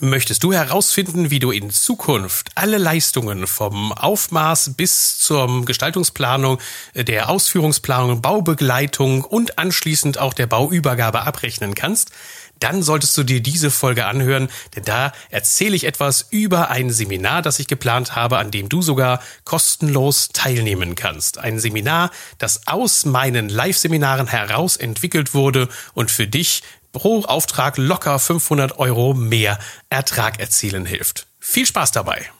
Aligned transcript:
Möchtest 0.00 0.42
du 0.42 0.52
herausfinden, 0.52 1.30
wie 1.30 1.38
du 1.38 1.52
in 1.52 1.70
Zukunft 1.70 2.50
alle 2.56 2.78
Leistungen 2.78 3.46
vom 3.46 3.92
Aufmaß 3.92 4.72
bis 4.76 5.18
zur 5.18 5.64
Gestaltungsplanung, 5.64 6.58
der 6.96 7.28
Ausführungsplanung, 7.28 8.20
Baubegleitung 8.20 9.22
und 9.22 9.56
anschließend 9.56 10.18
auch 10.18 10.34
der 10.34 10.48
Bauübergabe 10.48 11.22
abrechnen 11.22 11.76
kannst? 11.76 12.10
Dann 12.58 12.82
solltest 12.82 13.16
du 13.16 13.22
dir 13.22 13.40
diese 13.40 13.70
Folge 13.70 14.06
anhören, 14.06 14.48
denn 14.74 14.82
da 14.82 15.12
erzähle 15.30 15.76
ich 15.76 15.84
etwas 15.84 16.26
über 16.30 16.70
ein 16.70 16.90
Seminar, 16.90 17.42
das 17.42 17.60
ich 17.60 17.68
geplant 17.68 18.16
habe, 18.16 18.38
an 18.38 18.50
dem 18.50 18.68
du 18.68 18.82
sogar 18.82 19.20
kostenlos 19.44 20.30
teilnehmen 20.32 20.96
kannst. 20.96 21.38
Ein 21.38 21.60
Seminar, 21.60 22.10
das 22.38 22.66
aus 22.66 23.04
meinen 23.04 23.48
Live-Seminaren 23.48 24.26
heraus 24.26 24.76
entwickelt 24.76 25.34
wurde 25.34 25.68
und 25.94 26.10
für 26.10 26.26
dich 26.26 26.62
pro 26.94 27.20
Auftrag 27.24 27.76
locker 27.76 28.18
500 28.18 28.78
Euro 28.78 29.12
mehr 29.12 29.58
Ertrag 29.90 30.40
erzielen 30.40 30.86
hilft. 30.86 31.26
Viel 31.38 31.66
Spaß 31.66 31.92
dabei! 31.92 32.30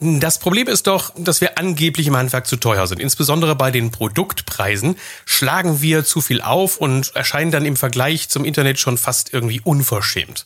Das 0.00 0.38
Problem 0.38 0.68
ist 0.68 0.86
doch, 0.86 1.14
dass 1.16 1.40
wir 1.40 1.56
angeblich 1.56 2.06
im 2.08 2.16
Handwerk 2.16 2.46
zu 2.46 2.56
teuer 2.56 2.86
sind. 2.86 3.00
Insbesondere 3.00 3.56
bei 3.56 3.70
den 3.70 3.90
Produktpreisen 3.90 4.96
schlagen 5.24 5.80
wir 5.80 6.04
zu 6.04 6.20
viel 6.20 6.42
auf 6.42 6.76
und 6.76 7.16
erscheinen 7.16 7.50
dann 7.50 7.64
im 7.64 7.76
Vergleich 7.76 8.28
zum 8.28 8.44
Internet 8.44 8.78
schon 8.78 8.98
fast 8.98 9.32
irgendwie 9.32 9.62
unverschämt. 9.64 10.44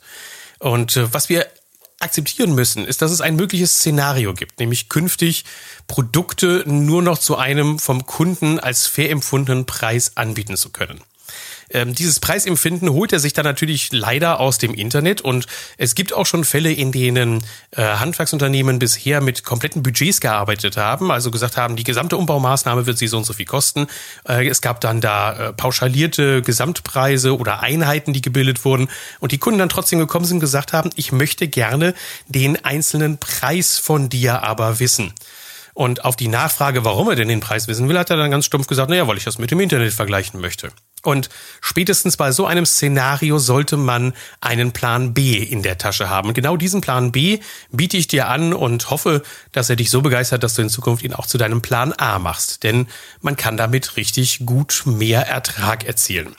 Und 0.60 0.96
äh, 0.96 1.12
was 1.12 1.28
wir 1.28 1.48
akzeptieren 2.00 2.54
müssen, 2.54 2.84
ist, 2.84 3.02
dass 3.02 3.10
es 3.10 3.20
ein 3.20 3.36
mögliches 3.36 3.74
Szenario 3.74 4.34
gibt, 4.34 4.60
nämlich 4.60 4.88
künftig 4.88 5.44
Produkte 5.86 6.62
nur 6.66 7.02
noch 7.02 7.18
zu 7.18 7.36
einem 7.36 7.78
vom 7.78 8.06
Kunden 8.06 8.58
als 8.58 8.86
fair 8.86 9.10
empfundenen 9.10 9.66
Preis 9.66 10.16
anbieten 10.16 10.56
zu 10.56 10.70
können. 10.70 11.00
Ähm, 11.70 11.94
dieses 11.94 12.20
Preisempfinden 12.20 12.90
holt 12.90 13.12
er 13.12 13.20
sich 13.20 13.32
dann 13.32 13.44
natürlich 13.44 13.92
leider 13.92 14.40
aus 14.40 14.58
dem 14.58 14.74
Internet 14.74 15.20
und 15.20 15.46
es 15.76 15.94
gibt 15.94 16.12
auch 16.12 16.26
schon 16.26 16.44
Fälle, 16.44 16.72
in 16.72 16.92
denen 16.92 17.42
äh, 17.72 17.82
Handwerksunternehmen 17.82 18.78
bisher 18.78 19.20
mit 19.20 19.44
kompletten 19.44 19.82
Budgets 19.82 20.20
gearbeitet 20.20 20.76
haben, 20.76 21.10
also 21.10 21.30
gesagt 21.30 21.56
haben, 21.56 21.76
die 21.76 21.84
gesamte 21.84 22.16
Umbaumaßnahme 22.16 22.86
wird 22.86 22.98
sie 22.98 23.06
so 23.06 23.18
und 23.18 23.24
so 23.24 23.32
viel 23.32 23.46
kosten. 23.46 23.86
Äh, 24.26 24.48
es 24.48 24.60
gab 24.60 24.80
dann 24.80 25.00
da 25.00 25.48
äh, 25.48 25.52
pauschalierte 25.52 26.42
Gesamtpreise 26.42 27.36
oder 27.36 27.60
Einheiten, 27.60 28.12
die 28.12 28.22
gebildet 28.22 28.64
wurden 28.64 28.88
und 29.20 29.32
die 29.32 29.38
Kunden 29.38 29.58
dann 29.58 29.68
trotzdem 29.68 29.98
gekommen 29.98 30.24
sind 30.24 30.36
und 30.36 30.40
gesagt 30.40 30.72
haben, 30.72 30.90
ich 30.96 31.12
möchte 31.12 31.48
gerne 31.48 31.94
den 32.26 32.64
einzelnen 32.64 33.18
Preis 33.18 33.78
von 33.78 34.08
dir 34.08 34.42
aber 34.42 34.80
wissen. 34.80 35.12
Und 35.78 36.04
auf 36.04 36.16
die 36.16 36.26
Nachfrage, 36.26 36.84
warum 36.84 37.08
er 37.08 37.14
denn 37.14 37.28
den 37.28 37.38
Preis 37.38 37.68
wissen 37.68 37.88
will, 37.88 37.96
hat 37.96 38.10
er 38.10 38.16
dann 38.16 38.32
ganz 38.32 38.44
stumpf 38.44 38.66
gesagt, 38.66 38.90
naja, 38.90 39.06
weil 39.06 39.16
ich 39.16 39.22
das 39.22 39.38
mit 39.38 39.52
dem 39.52 39.60
Internet 39.60 39.92
vergleichen 39.92 40.40
möchte. 40.40 40.72
Und 41.04 41.28
spätestens 41.60 42.16
bei 42.16 42.32
so 42.32 42.46
einem 42.46 42.66
Szenario 42.66 43.38
sollte 43.38 43.76
man 43.76 44.12
einen 44.40 44.72
Plan 44.72 45.14
B 45.14 45.36
in 45.36 45.62
der 45.62 45.78
Tasche 45.78 46.10
haben. 46.10 46.26
Und 46.26 46.34
genau 46.34 46.56
diesen 46.56 46.80
Plan 46.80 47.12
B 47.12 47.38
biete 47.70 47.96
ich 47.96 48.08
dir 48.08 48.26
an 48.26 48.54
und 48.54 48.90
hoffe, 48.90 49.22
dass 49.52 49.70
er 49.70 49.76
dich 49.76 49.90
so 49.90 50.02
begeistert, 50.02 50.42
dass 50.42 50.54
du 50.54 50.62
in 50.62 50.68
Zukunft 50.68 51.04
ihn 51.04 51.14
auch 51.14 51.26
zu 51.26 51.38
deinem 51.38 51.62
Plan 51.62 51.94
A 51.96 52.18
machst. 52.18 52.64
Denn 52.64 52.88
man 53.20 53.36
kann 53.36 53.56
damit 53.56 53.96
richtig 53.96 54.40
gut 54.46 54.82
mehr 54.84 55.28
Ertrag 55.28 55.86
erzielen. 55.86 56.34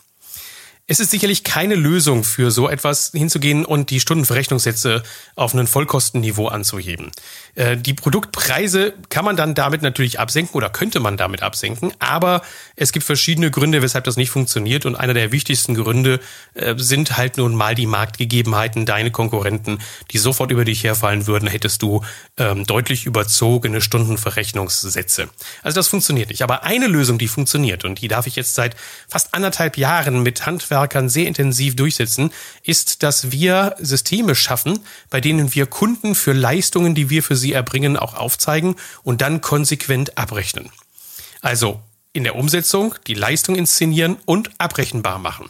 Es 0.91 0.99
ist 0.99 1.11
sicherlich 1.11 1.43
keine 1.43 1.75
Lösung 1.75 2.23
für 2.23 2.49
so 2.49 2.67
etwas 2.67 3.11
hinzugehen 3.13 3.63
und 3.63 3.91
die 3.91 3.99
Stundenverrechnungssätze 3.99 5.03
auf 5.35 5.53
ein 5.53 5.67
Vollkostenniveau 5.67 6.47
anzuheben. 6.47 7.11
Äh, 7.53 7.77
die 7.77 7.93
Produktpreise 7.93 8.95
kann 9.09 9.23
man 9.23 9.37
dann 9.37 9.53
damit 9.53 9.83
natürlich 9.83 10.19
absenken 10.19 10.57
oder 10.57 10.71
könnte 10.71 10.99
man 10.99 11.15
damit 11.15 11.43
absenken, 11.43 11.93
aber 11.99 12.41
es 12.75 12.91
gibt 12.91 13.05
verschiedene 13.05 13.51
Gründe, 13.51 13.83
weshalb 13.83 14.05
das 14.05 14.17
nicht 14.17 14.31
funktioniert 14.31 14.87
und 14.87 14.95
einer 14.95 15.13
der 15.13 15.31
wichtigsten 15.31 15.75
Gründe 15.75 16.21
äh, 16.55 16.73
sind 16.77 17.17
halt 17.17 17.37
nun 17.37 17.53
mal 17.53 17.75
die 17.75 17.85
Marktgegebenheiten, 17.85 18.87
deine 18.87 19.11
Konkurrenten, 19.11 19.77
die 20.09 20.17
sofort 20.17 20.49
über 20.49 20.65
dich 20.65 20.83
herfallen 20.83 21.27
würden, 21.27 21.47
hättest 21.47 21.83
du 21.83 22.03
ähm, 22.37 22.65
deutlich 22.65 23.05
überzogene 23.05 23.81
Stundenverrechnungssätze. 23.81 25.29
Also 25.61 25.75
das 25.75 25.87
funktioniert 25.87 26.29
nicht. 26.29 26.41
Aber 26.41 26.63
eine 26.63 26.87
Lösung, 26.87 27.19
die 27.19 27.27
funktioniert 27.27 27.85
und 27.85 28.01
die 28.01 28.07
darf 28.07 28.25
ich 28.25 28.35
jetzt 28.35 28.55
seit 28.55 28.75
fast 29.07 29.35
anderthalb 29.35 29.77
Jahren 29.77 30.23
mit 30.23 30.47
Handwerk 30.47 30.78
Netzwerkern 30.79 31.09
sehr 31.09 31.27
intensiv 31.27 31.75
durchsetzen, 31.75 32.31
ist, 32.63 33.03
dass 33.03 33.31
wir 33.31 33.75
Systeme 33.79 34.35
schaffen, 34.35 34.79
bei 35.09 35.21
denen 35.21 35.53
wir 35.53 35.65
Kunden 35.65 36.15
für 36.15 36.33
Leistungen, 36.33 36.95
die 36.95 37.09
wir 37.09 37.23
für 37.23 37.35
sie 37.35 37.53
erbringen, 37.53 37.97
auch 37.97 38.15
aufzeigen 38.15 38.75
und 39.03 39.21
dann 39.21 39.41
konsequent 39.41 40.17
abrechnen. 40.17 40.69
Also 41.41 41.81
in 42.13 42.23
der 42.23 42.35
Umsetzung 42.35 42.95
die 43.07 43.13
Leistung 43.13 43.55
inszenieren 43.55 44.17
und 44.25 44.49
abrechenbar 44.57 45.19
machen. 45.19 45.49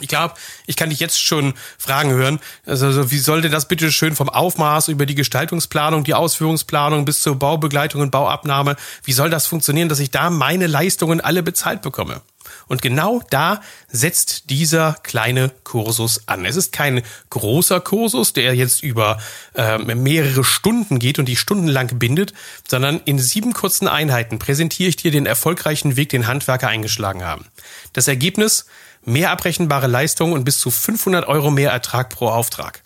Ich 0.00 0.08
glaube, 0.08 0.34
ich 0.66 0.76
kann 0.76 0.88
dich 0.88 1.00
jetzt 1.00 1.20
schon 1.20 1.52
Fragen 1.76 2.10
hören. 2.10 2.40
Also, 2.64 3.10
wie 3.10 3.18
sollte 3.18 3.50
das 3.50 3.68
bitte 3.68 3.92
schön 3.92 4.16
vom 4.16 4.30
Aufmaß 4.30 4.88
über 4.88 5.04
die 5.04 5.14
Gestaltungsplanung, 5.14 6.04
die 6.04 6.14
Ausführungsplanung 6.14 7.04
bis 7.04 7.20
zur 7.20 7.38
Baubegleitung 7.38 8.00
und 8.00 8.10
Bauabnahme, 8.10 8.76
wie 9.04 9.12
soll 9.12 9.28
das 9.28 9.46
funktionieren, 9.46 9.90
dass 9.90 10.00
ich 10.00 10.10
da 10.10 10.30
meine 10.30 10.68
Leistungen 10.68 11.20
alle 11.20 11.42
bezahlt 11.42 11.82
bekomme? 11.82 12.22
Und 12.66 12.82
genau 12.82 13.22
da 13.30 13.60
setzt 13.88 14.50
dieser 14.50 14.96
kleine 15.02 15.50
Kursus 15.64 16.22
an. 16.26 16.44
Es 16.44 16.56
ist 16.56 16.72
kein 16.72 17.02
großer 17.30 17.80
Kursus, 17.80 18.32
der 18.32 18.54
jetzt 18.54 18.82
über 18.82 19.18
äh, 19.54 19.78
mehrere 19.78 20.44
Stunden 20.44 20.98
geht 20.98 21.18
und 21.18 21.26
die 21.26 21.36
stundenlang 21.36 21.98
bindet, 21.98 22.32
sondern 22.68 23.00
in 23.04 23.18
sieben 23.18 23.52
kurzen 23.52 23.88
Einheiten 23.88 24.38
präsentiere 24.38 24.88
ich 24.88 24.96
dir 24.96 25.10
den 25.10 25.26
erfolgreichen 25.26 25.96
Weg, 25.96 26.10
den 26.10 26.26
Handwerker 26.26 26.68
eingeschlagen 26.68 27.24
haben. 27.24 27.46
Das 27.92 28.08
Ergebnis, 28.08 28.66
mehr 29.04 29.30
abrechenbare 29.30 29.86
Leistungen 29.86 30.32
und 30.32 30.44
bis 30.44 30.58
zu 30.58 30.70
500 30.70 31.26
Euro 31.26 31.50
mehr 31.50 31.70
Ertrag 31.70 32.10
pro 32.10 32.28
Auftrag. 32.28 32.82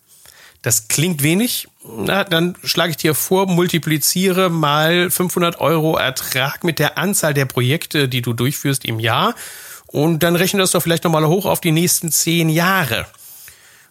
Das 0.64 0.88
klingt 0.88 1.22
wenig. 1.22 1.68
Na, 1.86 2.24
dann 2.24 2.56
schlage 2.64 2.92
ich 2.92 2.96
dir 2.96 3.14
vor, 3.14 3.46
multipliziere 3.46 4.48
mal 4.48 5.10
500 5.10 5.60
Euro 5.60 5.98
Ertrag 5.98 6.64
mit 6.64 6.78
der 6.78 6.96
Anzahl 6.96 7.34
der 7.34 7.44
Projekte, 7.44 8.08
die 8.08 8.22
du 8.22 8.32
durchführst 8.32 8.86
im 8.86 8.98
Jahr 8.98 9.34
und 9.88 10.22
dann 10.22 10.36
rechne 10.36 10.60
das 10.60 10.70
doch 10.70 10.82
vielleicht 10.82 11.04
nochmal 11.04 11.26
hoch 11.26 11.44
auf 11.44 11.60
die 11.60 11.70
nächsten 11.70 12.10
zehn 12.10 12.48
Jahre. 12.48 13.06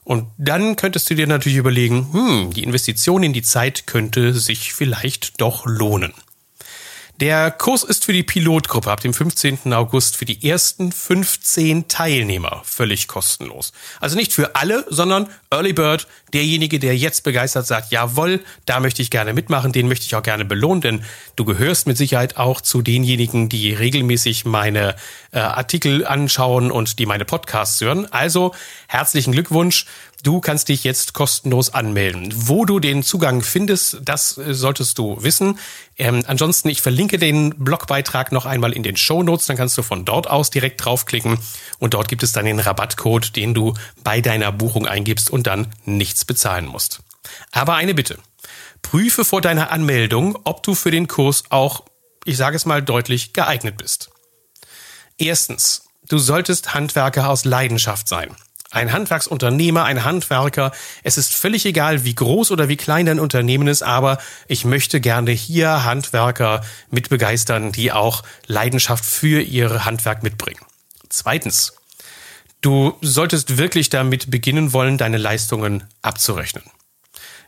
Und 0.03 0.25
dann 0.39 0.75
könntest 0.75 1.07
du 1.11 1.13
dir 1.13 1.27
natürlich 1.27 1.59
überlegen, 1.59 2.11
hm, 2.11 2.53
die 2.55 2.63
Investition 2.63 3.21
in 3.21 3.33
die 3.33 3.43
Zeit 3.43 3.85
könnte 3.85 4.33
sich 4.33 4.73
vielleicht 4.73 5.39
doch 5.39 5.67
lohnen. 5.67 6.11
Der 7.19 7.51
Kurs 7.51 7.83
ist 7.83 8.05
für 8.05 8.11
die 8.11 8.23
Pilotgruppe 8.23 8.89
ab 8.89 8.99
dem 8.99 9.13
15. 9.13 9.71
August 9.71 10.17
für 10.17 10.25
die 10.25 10.49
ersten 10.49 10.91
15 10.91 11.87
Teilnehmer 11.87 12.63
völlig 12.65 13.07
kostenlos. 13.07 13.71
Also 13.99 14.15
nicht 14.15 14.33
für 14.33 14.55
alle, 14.55 14.83
sondern 14.89 15.29
Early 15.51 15.73
Bird, 15.73 16.07
derjenige, 16.33 16.79
der 16.79 16.97
jetzt 16.97 17.23
begeistert 17.23 17.67
sagt, 17.67 17.91
jawohl, 17.91 18.43
da 18.65 18.79
möchte 18.79 19.03
ich 19.03 19.11
gerne 19.11 19.33
mitmachen, 19.33 19.71
den 19.71 19.87
möchte 19.87 20.07
ich 20.07 20.15
auch 20.15 20.23
gerne 20.23 20.43
belohnen, 20.43 20.81
denn 20.81 21.05
du 21.35 21.45
gehörst 21.45 21.85
mit 21.85 21.97
Sicherheit 21.97 22.37
auch 22.37 22.61
zu 22.61 22.81
denjenigen, 22.81 23.47
die 23.47 23.73
regelmäßig 23.73 24.45
meine 24.45 24.95
äh, 25.33 25.39
Artikel 25.39 26.05
anschauen 26.05 26.71
und 26.71 26.99
die 26.99 27.05
meine 27.05 27.25
Podcasts 27.25 27.81
hören. 27.81 28.07
Also 28.11 28.53
herzlichen 28.87 29.33
Glückwunsch. 29.33 29.85
Du 30.23 30.39
kannst 30.39 30.69
dich 30.69 30.85
jetzt 30.85 31.13
kostenlos 31.13 31.73
anmelden. 31.73 32.31
Wo 32.33 32.63
du 32.63 32.79
den 32.79 33.03
Zugang 33.03 33.41
findest, 33.41 33.97
das 34.03 34.37
äh, 34.37 34.53
solltest 34.53 34.97
du 34.97 35.21
wissen. 35.21 35.59
Ähm, 35.97 36.23
ansonsten, 36.27 36.69
ich 36.69 36.81
verlinke 36.81 37.17
den 37.17 37.49
Blogbeitrag 37.57 38.31
noch 38.31 38.45
einmal 38.45 38.71
in 38.71 38.83
den 38.83 38.95
Show 38.95 39.21
Notes. 39.21 39.47
Dann 39.47 39.57
kannst 39.57 39.77
du 39.77 39.81
von 39.81 40.05
dort 40.05 40.29
aus 40.29 40.49
direkt 40.49 40.83
draufklicken 40.85 41.39
und 41.79 41.93
dort 41.93 42.07
gibt 42.07 42.23
es 42.23 42.31
dann 42.31 42.45
den 42.45 42.59
Rabattcode, 42.59 43.35
den 43.35 43.53
du 43.53 43.73
bei 44.03 44.21
deiner 44.21 44.51
Buchung 44.53 44.87
eingibst 44.87 45.29
und 45.29 45.47
dann 45.47 45.67
nichts 45.83 46.23
bezahlen 46.23 46.67
musst. 46.67 47.01
Aber 47.51 47.75
eine 47.75 47.93
Bitte. 47.93 48.17
Prüfe 48.81 49.25
vor 49.25 49.41
deiner 49.41 49.71
Anmeldung, 49.71 50.37
ob 50.43 50.61
du 50.61 50.75
für 50.75 50.91
den 50.91 51.07
Kurs 51.07 51.45
auch, 51.49 51.83
ich 52.25 52.37
sage 52.37 52.55
es 52.55 52.65
mal 52.65 52.83
deutlich, 52.83 53.33
geeignet 53.33 53.77
bist. 53.77 54.12
Erstens, 55.17 55.85
du 56.07 56.17
solltest 56.17 56.73
Handwerker 56.73 57.29
aus 57.29 57.45
Leidenschaft 57.45 58.07
sein 58.07 58.35
ein 58.73 58.91
Handwerksunternehmer, 58.91 59.85
ein 59.85 60.03
Handwerker. 60.03 60.71
Es 61.03 61.17
ist 61.17 61.33
völlig 61.33 61.65
egal, 61.65 62.03
wie 62.03 62.15
groß 62.15 62.51
oder 62.51 62.69
wie 62.69 62.77
klein 62.77 63.05
dein 63.05 63.19
Unternehmen 63.19 63.67
ist, 63.67 63.83
aber 63.83 64.17
ich 64.47 64.65
möchte 64.65 64.99
gerne 64.99 65.31
hier 65.31 65.85
Handwerker 65.85 66.61
mit 66.89 67.09
begeistern, 67.09 67.71
die 67.71 67.91
auch 67.91 68.23
Leidenschaft 68.47 69.05
für 69.05 69.41
ihr 69.41 69.85
Handwerk 69.85 70.23
mitbringen. 70.23 70.61
Zweitens, 71.09 71.73
du 72.61 72.97
solltest 73.01 73.57
wirklich 73.57 73.89
damit 73.89 74.31
beginnen 74.31 74.73
wollen, 74.73 74.97
deine 74.97 75.17
Leistungen 75.17 75.83
abzurechnen. 76.01 76.63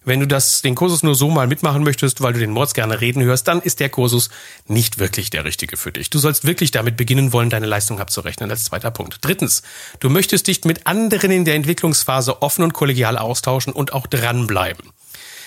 Wenn 0.05 0.19
du 0.19 0.27
das, 0.27 0.61
den 0.61 0.75
Kursus 0.75 1.03
nur 1.03 1.15
so 1.15 1.29
mal 1.29 1.47
mitmachen 1.47 1.83
möchtest, 1.83 2.21
weil 2.21 2.33
du 2.33 2.39
den 2.39 2.51
Mords 2.51 2.73
gerne 2.75 3.01
reden 3.01 3.23
hörst, 3.23 3.47
dann 3.47 3.61
ist 3.61 3.79
der 3.79 3.89
Kursus 3.89 4.29
nicht 4.67 4.99
wirklich 4.99 5.31
der 5.31 5.45
richtige 5.45 5.77
für 5.77 5.91
dich. 5.91 6.11
Du 6.11 6.19
sollst 6.19 6.45
wirklich 6.45 6.71
damit 6.71 6.95
beginnen 6.95 7.33
wollen, 7.33 7.49
deine 7.49 7.65
Leistung 7.65 7.99
abzurechnen, 7.99 8.51
als 8.51 8.65
zweiter 8.65 8.91
Punkt. 8.91 9.17
Drittens, 9.21 9.63
du 9.99 10.09
möchtest 10.09 10.47
dich 10.47 10.63
mit 10.63 10.85
anderen 10.85 11.31
in 11.31 11.43
der 11.43 11.55
Entwicklungsphase 11.55 12.41
offen 12.41 12.63
und 12.63 12.73
kollegial 12.73 13.17
austauschen 13.17 13.73
und 13.73 13.93
auch 13.93 14.05
dranbleiben. 14.05 14.91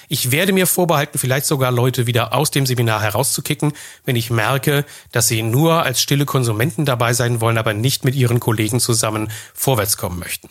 Ich 0.09 0.31
werde 0.31 0.53
mir 0.53 0.67
vorbehalten, 0.67 1.19
vielleicht 1.19 1.47
sogar 1.47 1.71
Leute 1.71 2.07
wieder 2.07 2.33
aus 2.33 2.51
dem 2.51 2.65
Seminar 2.65 3.03
herauszukicken, 3.03 3.73
wenn 4.07 4.17
ich 4.17 4.31
merke, 4.31 4.87
dass 5.13 5.29
sie 5.29 5.43
nur 5.43 5.83
als 5.83 6.01
stille 6.01 6.25
Konsumenten 6.25 6.87
dabei 6.87 7.13
sein 7.13 7.43
wollen, 7.43 7.59
aber 7.59 7.75
nicht 7.75 8.05
mit 8.05 8.15
ihren 8.15 8.41
Kollegen 8.41 8.81
zusammen 8.81 9.31
vorwärts 9.55 9.99
kommen 9.99 10.19
möchten. 10.19 10.49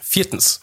Viertens. 0.00 0.60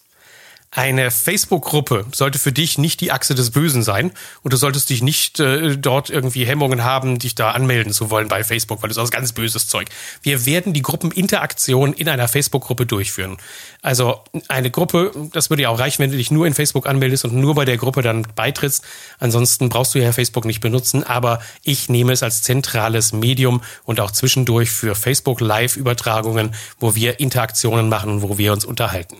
Eine 0.70 1.12
Facebook-Gruppe 1.12 2.06
sollte 2.14 2.40
für 2.40 2.52
dich 2.52 2.78
nicht 2.78 3.00
die 3.00 3.12
Achse 3.12 3.34
des 3.34 3.52
Bösen 3.52 3.84
sein 3.84 4.12
und 4.44 4.52
du 4.52 4.58
solltest 4.58 4.90
dich 4.90 5.02
nicht 5.02 5.40
äh, 5.40 5.78
dort 5.78 6.10
irgendwie 6.10 6.46
Hemmungen 6.46 6.84
haben, 6.84 7.20
dich 7.20 7.36
da 7.36 7.52
anmelden 7.52 7.94
zu 7.94 8.10
wollen 8.10 8.28
bei 8.28 8.44
Facebook, 8.44 8.82
weil 8.82 8.90
das 8.90 8.98
ist 8.98 9.12
ganz 9.12 9.32
böses 9.32 9.68
Zeug. 9.68 9.88
Wir 10.22 10.46
werden 10.46 10.74
die 10.74 10.82
Gruppeninteraktion 10.82 11.94
in 11.94 12.10
einer 12.10 12.28
Facebook-Gruppe 12.28 12.86
durchführen. 12.86 13.38
Also 13.82 14.22
eine 14.50 14.70
Gruppe, 14.70 15.12
das 15.32 15.50
würde 15.50 15.64
ja 15.64 15.70
auch 15.70 15.80
reichen, 15.80 16.04
wenn 16.04 16.12
du 16.12 16.18
dich 16.18 16.32
nur 16.32 16.46
in 16.46 16.54
Facebook 16.54 16.86
anmeldest 16.86 17.24
und 17.24 17.34
nur 17.34 17.56
bei 17.56 17.64
der 17.64 17.78
Gruppe 17.78 18.02
dann 18.02 18.28
beitrittst. 18.36 18.84
Ansonsten 19.20 19.70
brauchst 19.70 19.96
du 19.96 20.00
ja 20.00 20.12
Facebook 20.12 20.44
nicht 20.44 20.60
benutzen, 20.60 21.04
aber 21.04 21.42
ich 21.64 21.88
nehme 21.88 22.12
es 22.12 22.24
als 22.24 22.42
zentrales 22.42 23.14
Medium 23.14 23.64
und 23.86 24.02
auch 24.02 24.12
zwischendurch 24.12 24.70
für 24.70 24.96
Facebook 24.96 25.40
Live-Übertragungen, 25.40 26.54
wo 26.78 26.94
wir 26.94 27.20
Interaktionen 27.22 27.88
machen 27.88 28.18
wo 28.22 28.38
wir 28.38 28.54
uns 28.54 28.66
unterhalten. 28.66 29.18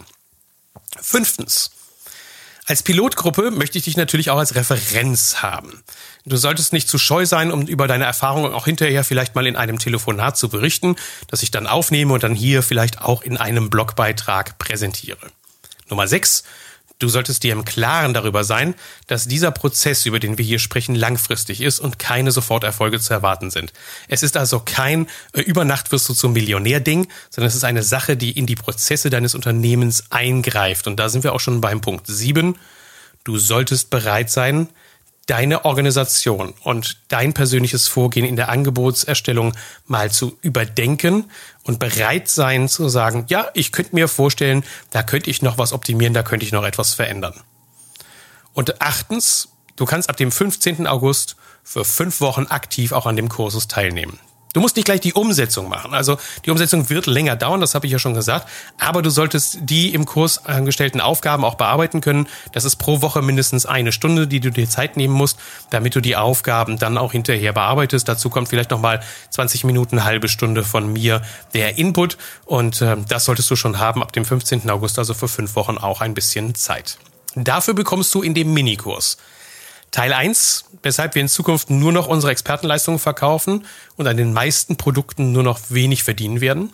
Fünftens. 1.02 1.72
Als 2.66 2.84
Pilotgruppe 2.84 3.50
möchte 3.50 3.78
ich 3.78 3.86
dich 3.86 3.96
natürlich 3.96 4.30
auch 4.30 4.38
als 4.38 4.56
Referenz 4.56 5.42
haben. 5.42 5.84
Du 6.26 6.36
solltest 6.36 6.74
nicht 6.74 6.90
zu 6.90 6.98
scheu 6.98 7.26
sein, 7.26 7.52
um 7.52 7.66
über 7.66 7.88
deine 7.88 8.04
Erfahrungen 8.04 8.52
auch 8.52 8.66
hinterher 8.66 9.06
vielleicht 9.06 9.36
mal 9.36 9.48
in 9.48 9.56
einem 9.56 9.80
Telefonat 9.80 10.38
zu 10.38 10.50
berichten, 10.50 10.98
das 11.28 11.44
ich 11.44 11.52
dann 11.52 11.66
aufnehme 11.66 12.14
und 12.14 12.24
dann 12.24 12.36
hier 12.36 12.64
vielleicht 12.64 13.02
auch 13.02 13.22
in 13.22 13.38
einem 13.38 13.70
Blogbeitrag 13.70 14.60
präsentiere. 14.60 15.32
Nummer 15.90 16.10
sechs. 16.10 16.44
Du 17.00 17.10
solltest 17.10 17.44
dir 17.44 17.54
im 17.54 17.64
Klaren 17.64 18.16
darüber 18.16 18.44
sein, 18.44 18.74
dass 19.06 19.28
dieser 19.28 19.52
Prozess, 19.52 20.08
über 20.08 20.20
den 20.20 20.40
wir 20.40 20.46
hier 20.46 20.58
sprechen, 20.58 20.96
langfristig 20.96 21.62
ist 21.62 21.80
und 21.80 22.00
keine 22.00 22.32
Soforterfolge 22.32 23.00
zu 23.00 23.14
erwarten 23.14 23.52
sind. 23.52 23.72
Es 24.08 24.24
ist 24.24 24.36
also 24.36 24.60
kein 24.60 25.08
äh, 25.34 25.42
über 25.42 25.64
Nacht 25.64 25.92
wirst 25.92 26.10
du 26.10 26.16
zum 26.16 26.34
Millionär-Ding, 26.34 27.08
sondern 27.30 27.50
es 27.50 27.56
ist 27.56 27.66
eine 27.66 27.84
Sache, 27.84 28.18
die 28.18 28.32
in 28.32 28.48
die 28.48 28.56
Prozesse 28.56 29.12
deines 29.12 29.36
Unternehmens 29.36 30.06
eingreift. 30.10 30.88
Und 30.88 30.98
da 30.98 31.10
sind 31.10 31.24
wir 31.24 31.34
auch 31.34 31.40
schon 31.40 31.62
beim 31.62 31.82
Punkt 31.82 32.08
sieben. 32.08 32.58
Du 33.24 33.38
solltest 33.38 33.92
bereit 33.92 34.32
sein, 34.32 34.68
deine 35.28 35.66
Organisation 35.66 36.54
und 36.64 36.98
dein 37.10 37.34
persönliches 37.34 37.88
Vorgehen 37.88 38.26
in 38.26 38.36
der 38.36 38.50
Angebotserstellung 38.50 39.54
mal 39.86 40.10
zu 40.10 40.38
überdenken 40.42 41.30
und 41.64 41.80
bereit 41.80 42.30
sein 42.30 42.68
zu 42.68 42.90
sagen, 42.90 43.26
ja, 43.28 43.50
ich 43.54 43.72
könnte 43.72 43.94
mir 43.94 44.08
vorstellen, 44.08 44.64
da 44.90 45.04
könnte 45.04 45.30
ich 45.30 45.42
noch 45.42 45.58
was 45.58 45.74
optimieren, 45.74 46.14
da 46.14 46.24
könnte 46.24 46.46
ich 46.46 46.54
noch 46.54 46.64
etwas 46.64 46.94
verändern. 46.94 47.34
Und 48.54 48.82
achtens, 48.82 49.50
du 49.76 49.86
kannst 49.86 50.10
ab 50.10 50.18
dem 50.18 50.32
15. 50.32 50.88
August 50.88 51.36
für 51.62 51.84
fünf 51.84 52.22
Wochen 52.22 52.48
aktiv 52.48 52.94
auch 52.94 53.06
an 53.06 53.18
dem 53.18 53.28
Kursus 53.28 53.68
teilnehmen. 53.68 54.20
Du 54.58 54.62
musst 54.62 54.76
nicht 54.76 54.86
gleich 54.86 55.02
die 55.02 55.14
Umsetzung 55.14 55.70
machen. 55.70 55.94
Also 55.94 56.18
die 56.44 56.50
Umsetzung 56.50 56.90
wird 56.90 57.06
länger 57.06 57.36
dauern, 57.36 57.62
das 57.62 57.76
habe 57.76 57.86
ich 57.86 57.92
ja 57.92 58.00
schon 58.00 58.16
gesagt. 58.16 58.50
Aber 58.80 59.04
du 59.04 59.12
solltest 59.12 59.60
die 59.62 59.94
im 59.94 60.08
Kurs 60.08 60.48
angestellten 60.48 61.00
Aufgaben 61.00 61.46
auch 61.46 61.54
bearbeiten 61.54 62.02
können. 62.02 62.28
Das 62.54 62.66
ist 62.66 62.78
pro 62.78 63.04
Woche 63.04 63.22
mindestens 63.22 63.68
eine 63.68 63.92
Stunde, 63.92 64.26
die 64.26 64.40
du 64.40 64.50
dir 64.50 64.68
Zeit 64.68 64.98
nehmen 64.98 65.14
musst, 65.14 65.38
damit 65.70 65.94
du 65.94 66.02
die 66.02 66.16
Aufgaben 66.16 66.80
dann 66.80 66.98
auch 66.98 67.12
hinterher 67.12 67.54
bearbeitest. 67.54 68.10
Dazu 68.10 68.32
kommt 68.32 68.50
vielleicht 68.50 68.72
nochmal 68.72 69.02
20 69.30 69.64
Minuten, 69.64 70.04
halbe 70.04 70.28
Stunde 70.28 70.64
von 70.64 70.92
mir 70.92 71.22
der 71.54 71.78
Input. 71.78 72.18
Und 72.46 72.82
äh, 72.82 72.98
das 73.08 73.26
solltest 73.26 73.52
du 73.52 73.56
schon 73.56 73.78
haben 73.78 74.02
ab 74.02 74.12
dem 74.12 74.26
15. 74.26 74.68
August, 74.72 74.98
also 74.98 75.14
für 75.14 75.28
fünf 75.28 75.56
Wochen 75.56 75.78
auch 75.78 76.02
ein 76.02 76.16
bisschen 76.16 76.56
Zeit. 76.56 76.98
Dafür 77.36 77.76
bekommst 77.76 78.12
du 78.16 78.24
in 78.24 78.34
dem 78.34 78.56
Minikurs 78.56 79.18
Teil 79.92 80.14
1, 80.14 80.66
weshalb 80.84 81.16
wir 81.16 81.22
in 81.22 81.30
Zukunft 81.30 81.70
nur 81.70 81.92
noch 81.92 82.08
unsere 82.08 82.32
Expertenleistungen 82.32 83.00
verkaufen 83.00 83.66
und 83.96 84.08
an 84.08 84.18
den 84.18 84.34
meisten 84.34 84.76
Produkten 84.78 85.32
nur 85.32 85.44
noch 85.44 85.60
wenig 85.70 86.04
verdienen 86.04 86.42
werden. 86.42 86.74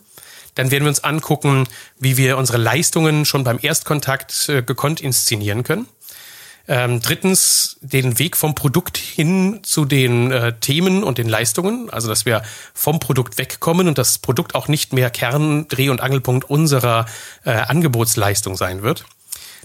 Dann 0.55 0.71
werden 0.71 0.83
wir 0.83 0.89
uns 0.89 1.03
angucken, 1.03 1.67
wie 1.99 2.17
wir 2.17 2.37
unsere 2.37 2.57
Leistungen 2.57 3.25
schon 3.25 3.43
beim 3.43 3.59
Erstkontakt 3.61 4.49
äh, 4.49 4.61
gekonnt 4.61 5.01
inszenieren 5.01 5.63
können. 5.63 5.87
Ähm, 6.65 7.01
drittens 7.01 7.77
den 7.81 8.19
Weg 8.19 8.37
vom 8.37 8.55
Produkt 8.55 8.97
hin 8.97 9.59
zu 9.63 9.83
den 9.83 10.31
äh, 10.31 10.53
Themen 10.59 11.03
und 11.03 11.17
den 11.17 11.27
Leistungen, 11.27 11.89
also 11.89 12.07
dass 12.07 12.25
wir 12.25 12.41
vom 12.73 12.99
Produkt 12.99 13.37
wegkommen 13.37 13.89
und 13.89 13.97
das 13.97 14.17
Produkt 14.17 14.55
auch 14.55 14.69
nicht 14.69 14.93
mehr 14.93 15.09
Kern, 15.09 15.67
Dreh- 15.67 15.89
und 15.89 15.99
Angelpunkt 15.99 16.49
unserer 16.49 17.05
äh, 17.43 17.51
Angebotsleistung 17.51 18.55
sein 18.55 18.81
wird 18.81 19.05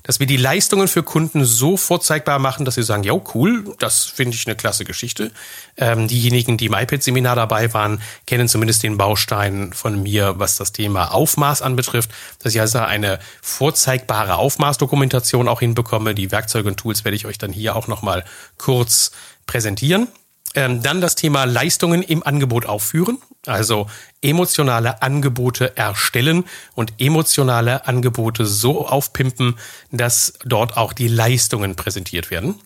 dass 0.02 0.20
wir 0.20 0.26
die 0.26 0.36
Leistungen 0.36 0.88
für 0.88 1.02
Kunden 1.02 1.44
so 1.44 1.76
vorzeigbar 1.76 2.38
machen, 2.38 2.64
dass 2.64 2.76
sie 2.76 2.82
sagen, 2.82 3.02
ja, 3.02 3.14
cool, 3.34 3.74
das 3.78 4.04
finde 4.04 4.36
ich 4.36 4.46
eine 4.46 4.56
klasse 4.56 4.84
Geschichte. 4.84 5.30
Ähm, 5.76 6.08
diejenigen, 6.08 6.56
die 6.56 6.66
im 6.66 6.74
iPad-Seminar 6.74 7.36
dabei 7.36 7.72
waren, 7.74 8.00
kennen 8.26 8.48
zumindest 8.48 8.82
den 8.82 8.98
Baustein 8.98 9.72
von 9.72 10.02
mir, 10.02 10.34
was 10.38 10.56
das 10.56 10.72
Thema 10.72 11.14
Aufmaß 11.14 11.62
anbetrifft, 11.62 12.10
dass 12.42 12.54
ich 12.54 12.60
also 12.60 12.78
eine 12.78 13.18
vorzeigbare 13.42 14.36
Aufmaßdokumentation 14.36 15.48
auch 15.48 15.60
hinbekomme. 15.60 16.14
Die 16.14 16.30
Werkzeuge 16.30 16.68
und 16.68 16.76
Tools 16.76 17.04
werde 17.04 17.16
ich 17.16 17.26
euch 17.26 17.38
dann 17.38 17.52
hier 17.52 17.76
auch 17.76 17.88
nochmal 17.88 18.24
kurz 18.56 19.12
präsentieren. 19.46 20.08
Ähm, 20.54 20.82
dann 20.82 21.00
das 21.00 21.14
Thema 21.14 21.44
Leistungen 21.44 22.02
im 22.02 22.22
Angebot 22.22 22.66
aufführen, 22.66 23.18
also 23.48 23.88
emotionale 24.22 25.02
Angebote 25.02 25.76
erstellen 25.76 26.44
und 26.74 26.92
emotionale 26.98 27.86
Angebote 27.86 28.46
so 28.46 28.86
aufpimpen, 28.86 29.58
dass 29.90 30.34
dort 30.44 30.76
auch 30.76 30.92
die 30.92 31.08
Leistungen 31.08 31.76
präsentiert 31.76 32.30
werden. 32.30 32.56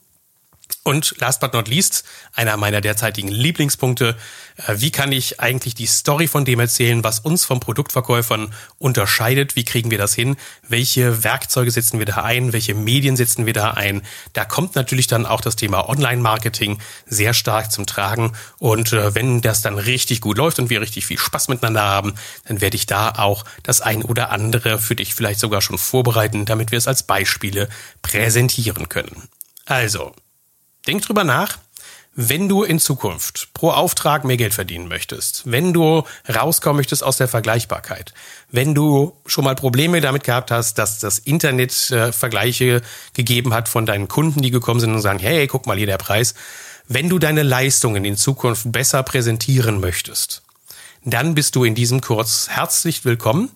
Und 0.85 1.15
last 1.21 1.41
but 1.41 1.53
not 1.53 1.69
least, 1.69 2.03
einer 2.35 2.57
meiner 2.57 2.81
derzeitigen 2.81 3.29
Lieblingspunkte, 3.29 4.17
äh, 4.57 4.75
wie 4.79 4.91
kann 4.91 5.13
ich 5.13 5.39
eigentlich 5.39 5.77
die 5.77 5.87
Story 5.87 6.27
von 6.27 6.45
dem 6.45 6.59
erzählen, 6.59 7.05
was 7.05 7.21
uns 7.21 7.45
vom 7.45 7.61
Produktverkäufern 7.61 8.53
unterscheidet? 8.79 9.55
Wie 9.55 9.65
kriegen 9.65 9.93
wir 9.93 9.99
das 9.99 10.13
hin? 10.15 10.37
Welche 10.67 11.23
Werkzeuge 11.23 11.71
setzen 11.71 12.01
wir 12.01 12.07
da 12.07 12.25
ein? 12.25 12.53
Welche 12.53 12.75
Medien 12.75 13.17
setzen 13.17 13.47
wir 13.47 13.53
da 13.53 13.71
ein? 13.71 14.03
Da 14.33 14.45
kommt 14.45 14.75
natürlich 14.75 15.07
dann 15.07 15.25
auch 15.25 15.41
das 15.41 15.55
Thema 15.55 15.89
Online-Marketing 15.89 16.79
sehr 17.07 17.33
stark 17.33 17.71
zum 17.71 17.87
Tragen. 17.87 18.33
Und 18.59 18.93
äh, 18.93 19.15
wenn 19.15 19.41
das 19.41 19.63
dann 19.63 19.79
richtig 19.79 20.21
gut 20.21 20.37
läuft 20.37 20.59
und 20.59 20.69
wir 20.69 20.81
richtig 20.81 21.07
viel 21.07 21.19
Spaß 21.19 21.47
miteinander 21.47 21.83
haben, 21.83 22.15
dann 22.47 22.61
werde 22.61 22.77
ich 22.77 22.87
da 22.87 23.11
auch 23.11 23.45
das 23.63 23.81
ein 23.81 24.03
oder 24.03 24.31
andere 24.31 24.81
für 24.81 24.97
dich 24.97 25.15
vielleicht 25.15 25.39
sogar 25.39 25.63
schon 25.63 25.79
vorbereiten, 25.79 26.45
damit 26.45 26.73
wir 26.73 26.79
es 26.79 26.89
als 26.89 27.05
Beispiele 27.05 27.69
präsentieren 28.03 28.89
können. 28.89 29.29
Also, 29.65 30.13
Denk 30.87 31.03
drüber 31.03 31.25
nach, 31.25 31.59
wenn 32.15 32.49
du 32.49 32.63
in 32.63 32.79
Zukunft 32.79 33.55
pro 33.55 33.71
Auftrag 33.71 34.25
mehr 34.25 34.37
Geld 34.37 34.53
verdienen 34.53 34.89
möchtest, 34.89 35.43
wenn 35.47 35.73
du 35.73 36.03
rauskommen 36.29 36.77
möchtest 36.77 37.03
aus 37.03 37.17
der 37.17 37.29
Vergleichbarkeit, 37.29 38.13
wenn 38.51 38.75
du 38.75 39.17
schon 39.25 39.45
mal 39.45 39.55
Probleme 39.55 40.01
damit 40.01 40.25
gehabt 40.25 40.51
hast, 40.51 40.77
dass 40.77 40.99
das 40.99 41.19
Internet 41.19 41.91
äh, 41.91 42.13
Vergleiche 42.13 42.83
gegeben 43.15 43.55
hat 43.55 43.69
von 43.69 43.87
deinen 43.87 44.09
Kunden, 44.09 44.43
die 44.43 44.51
gekommen 44.51 44.81
sind 44.81 44.93
und 44.93 45.01
sagen, 45.01 45.21
hey, 45.21 45.47
guck 45.47 45.67
mal 45.67 45.79
hier 45.79 45.87
der 45.87 45.99
Preis, 45.99 46.35
wenn 46.89 47.09
du 47.09 47.19
deine 47.19 47.45
Leistungen 47.45 48.05
in 48.05 48.17
Zukunft 48.17 48.71
besser 48.71 49.03
präsentieren 49.05 49.81
möchtest, 49.81 50.43
dann 51.05 51.35
bist 51.35 51.55
du 51.57 51.65
in 51.65 51.75
diesem 51.75 52.01
Kurs 52.01 52.49
herzlich 52.51 53.05
willkommen. 53.05 53.51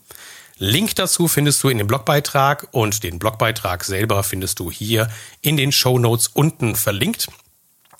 Link 0.58 0.94
dazu 0.96 1.28
findest 1.28 1.62
du 1.62 1.68
in 1.68 1.78
dem 1.78 1.86
Blogbeitrag 1.86 2.68
und 2.70 3.02
den 3.02 3.18
Blogbeitrag 3.18 3.84
selber 3.84 4.22
findest 4.22 4.58
du 4.58 4.70
hier 4.70 5.08
in 5.42 5.56
den 5.56 5.70
Show 5.70 5.98
Notes 5.98 6.28
unten 6.28 6.76
verlinkt. 6.76 7.28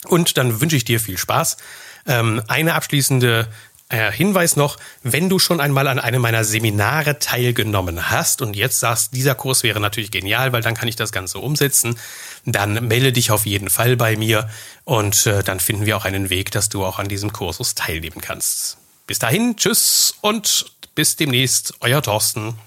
Und 0.07 0.39
dann 0.39 0.61
wünsche 0.61 0.77
ich 0.77 0.85
dir 0.85 1.01
viel 1.01 1.19
Spaß. 1.19 1.59
Ähm, 2.07 2.43
eine 2.49 2.75
abschließende 2.75 3.49
äh, 3.89 4.11
Hinweis 4.11 4.57
noch, 4.57 4.79
wenn 5.03 5.29
du 5.29 5.39
schon 5.39 5.61
einmal 5.61 5.87
an 5.87 5.99
einem 5.99 6.23
meiner 6.23 6.45
Seminare 6.45 7.19
teilgenommen 7.19 8.11
hast 8.11 8.43
und 8.43 8.57
jetzt 8.57 8.81
sagst, 8.81 9.15
dieser 9.15 9.35
Kurs 9.35 9.63
wäre 9.63 9.79
natürlich 9.79 10.11
genial, 10.11 10.53
weil 10.53 10.63
dann 10.63 10.75
kann 10.75 10.89
ich 10.89 10.97
das 10.97 11.13
Ganze 11.13 11.39
umsetzen, 11.39 11.99
dann 12.45 12.89
melde 12.89 13.13
dich 13.13 13.31
auf 13.31 13.47
jeden 13.47 13.71
Fall 13.71 13.97
bei 13.97 14.17
mir 14.17 14.49
und 14.85 15.27
äh, 15.27 15.45
dann 15.45 15.61
finden 15.61 15.87
wir 15.87 15.97
auch 15.97 16.05
einen 16.05 16.31
Weg, 16.31 16.51
dass 16.51 16.69
du 16.69 16.85
auch 16.85 16.99
an 16.99 17.09
diesem 17.09 17.33
Kursus 17.33 17.75
teilnehmen 17.75 18.21
kannst. 18.21 18.79
Bis 19.07 19.21
dahin, 19.21 19.57
tschüss 19.57 20.15
und 20.21 20.67
bis 20.97 21.15
demnächst, 21.15 21.75
euer 21.81 22.03
Thorsten. 22.03 22.59